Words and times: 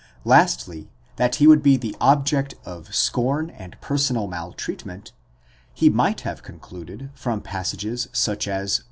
lastly, 0.25 0.89
that 1.17 1.35
he 1.35 1.45
would 1.45 1.61
be 1.61 1.77
the 1.77 1.95
object 2.01 2.55
of 2.65 2.95
scorn 2.95 3.51
and 3.51 3.79
personal 3.81 4.25
maltreatment, 4.27 5.11
he 5.75 5.91
might 5.91 6.21
have 6.21 6.41
concluded 6.41 7.11
from 7.13 7.39
passages 7.39 8.07
such 8.11 8.47
as 8.47 8.79
v. 8.79 8.79